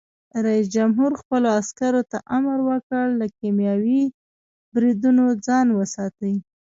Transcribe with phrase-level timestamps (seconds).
[0.45, 4.01] رئیس جمهور خپلو عسکرو ته امر وکړ؛ له کیمیاوي
[4.73, 6.33] بریدونو ځان وساتئ!